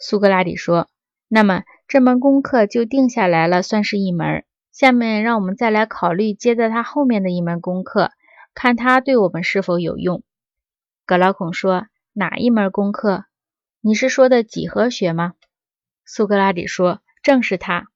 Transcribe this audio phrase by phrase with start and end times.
[0.00, 0.88] 苏格拉底说
[1.28, 4.44] ：“那么这门功课就定下来了，算是一门。
[4.72, 8.10] 下面让我们再来考虑接在它后面的一门功课，
[8.54, 10.22] 看它对我们是否有用。”
[11.04, 13.26] 格劳孔说：“哪一门功课？
[13.82, 15.34] 你是说的几何学吗？”
[16.06, 17.88] 苏格拉底说：“正是它。”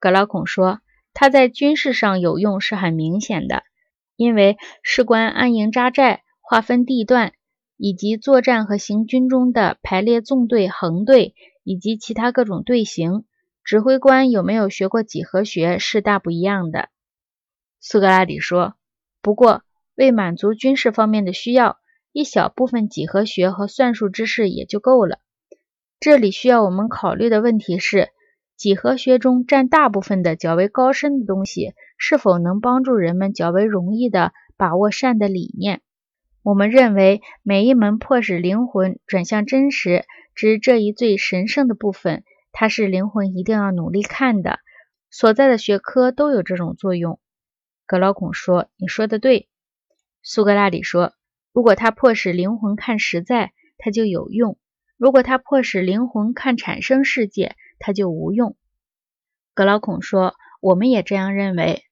[0.00, 0.80] 格劳孔说
[1.12, 3.64] ：“它在军事上有用是很明显的，
[4.16, 7.34] 因为事关安营扎寨、划分地段。”
[7.78, 13.24] 以及作战和行军中的排列纵队、横队，以及其他各种队形，
[13.62, 16.88] 指挥官有没有学过几何学是大不一样的。
[17.80, 18.74] 苏格拉底说
[19.22, 19.62] ：“不过，
[19.94, 21.78] 为满足军事方面的需要，
[22.12, 25.20] 一小部分几何学和算术知识也就够了。
[26.00, 28.08] 这里需要我们考虑的问题是，
[28.56, 35.80] 几何学中占大部分的较为高深的东西，是否能帮助人们较为容易地把握善的理念。”
[36.48, 44.58] 我们认为，每一门迫使灵魂转向真实之这一最神圣的部分，它是灵魂一定要努力看的。
[45.10, 47.20] 所在的学科都有这种作用。
[47.84, 49.50] 格劳孔说：“你说的对。”
[50.24, 51.12] 苏格拉底说
[51.52, 54.54] ：“如果它迫使灵魂看实在，它就有用；
[54.96, 58.56] 如果它迫使灵魂看产生世界，它就无用。”
[59.52, 61.82] 格劳孔说：“我们也这样认为。”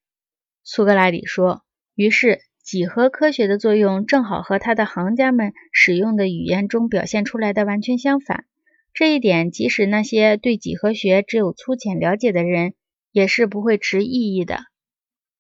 [0.65, 1.63] 苏格拉底说
[1.95, 8.45] ：“于是。”几何科学的作用正好和他的行家们使用的语言中表现出来的完全相反。
[8.93, 12.75] 这一点，即使那些对几何学只有粗浅了解的人，
[13.13, 14.65] 也是不会持异议的。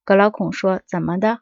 [0.04, 1.40] 格劳孔说：“怎么的？”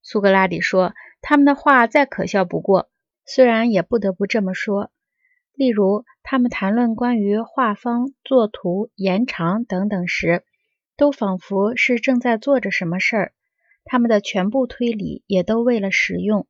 [0.00, 2.88] 苏格拉底说：“他们的话再可笑不过，
[3.26, 4.92] 虽然也不得不这么说。
[5.56, 10.44] 例如，他们谈论关于画方、作图、延长等等时，
[10.96, 13.32] 都仿佛是正在做着什么事儿。”
[13.90, 16.46] 他们的全部推理也都为了实用，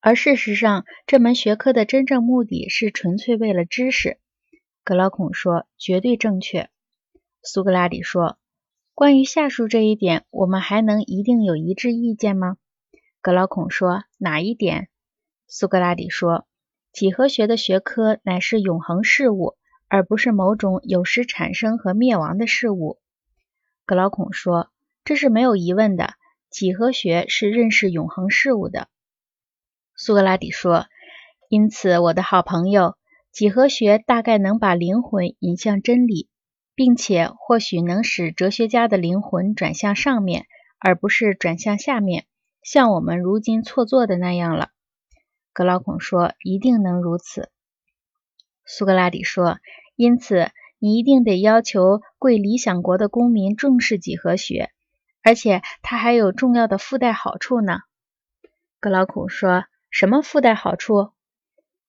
[0.00, 4.16] 而事实上，这门学科的真正目的是纯粹为了知识。
[4.82, 6.70] 格老孔说：“绝对正确。”
[7.44, 8.38] 苏格拉底说
[8.96, 12.56] ：“关于下述这一点，我们还能一定有一致意见吗？”
[13.20, 14.88] 格老孔说：“哪一点？”
[15.46, 16.46] 苏格拉底说
[16.94, 19.54] ：“几何学的学科乃是永恒事物，
[19.86, 22.98] 而不是某种有时产生和灭亡的事物。”
[23.84, 24.70] 格老孔说
[25.04, 26.14] ：“这是没有疑问的。”
[26.50, 28.88] 几何学是认识永恒事物的，
[29.94, 30.86] 苏格拉底说。
[31.48, 32.96] 因此，我的好朋友，
[33.30, 36.28] 几何学大概能把灵魂引向真理，
[36.74, 40.46] 并且或许能使哲学家的灵魂转向上面，
[40.80, 42.26] 而不是转向下面，
[42.62, 44.70] 像我们如今错做的那样了。
[45.52, 47.48] 格劳孔说：“一定能如此。”
[48.66, 49.58] 苏格拉底说
[49.94, 50.50] ：“因此，
[50.80, 54.70] 你一定得要求贵理想国的公民重视几何学。”
[55.22, 57.80] 而且它还有重要的附带好处呢。
[58.80, 61.10] 格劳孔说：“什么附带好处？”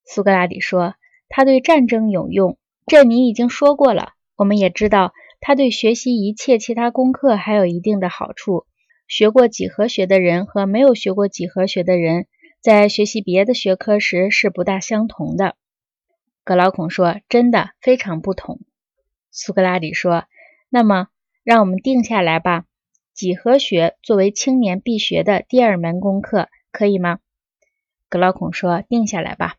[0.03, 0.95] 苏格拉底说
[1.29, 4.13] ：“它对战争有用，这你已经说过了。
[4.35, 8.65] 我们也知道，它对学习一切其他功课还有一定的好处。
[9.07, 12.27] 学过几何学的人和没有学过几何学的人，
[12.61, 15.55] 在学习别的学科时是不大相同的。”
[16.43, 18.59] 格劳孔说：“真的非常不同。”
[19.31, 20.25] 苏格拉底说
[20.67, 21.07] ：“那么，
[21.43, 22.65] 让我们定下来吧。”
[23.13, 27.19] 几何学作为青年必学的第二门功课，可以吗？
[28.09, 29.55] 格老孔说：“定下来吧。”